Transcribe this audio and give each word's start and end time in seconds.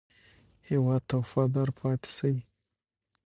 هېواد 0.69 1.01
ته 1.09 1.15
وفادار 1.21 1.69
پاتې 1.79 2.09
شئ. 2.17 2.35